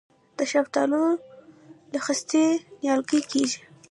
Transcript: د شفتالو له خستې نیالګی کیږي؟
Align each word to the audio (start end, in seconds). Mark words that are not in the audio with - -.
د 0.37 0.39
شفتالو 0.51 1.03
له 1.91 1.99
خستې 2.05 2.43
نیالګی 2.81 3.21
کیږي؟ 3.31 3.61